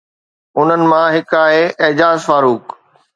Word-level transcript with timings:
انهن 0.59 0.81
مان 0.91 1.05
هڪ 1.15 1.29
آهي 1.43 1.61
اعجاز 1.85 2.19
فاروق. 2.31 2.63